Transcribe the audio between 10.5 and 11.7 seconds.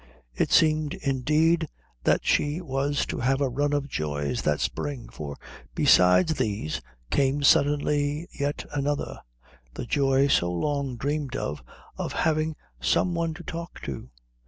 long dreamed of